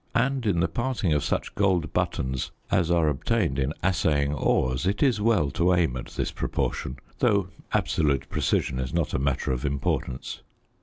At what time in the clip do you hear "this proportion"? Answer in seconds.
6.07-6.97